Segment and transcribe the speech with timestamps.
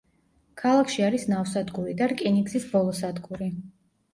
[0.61, 3.53] ქალაქში არის ნავსადგური და რკინიგზის ბოლო სადგური.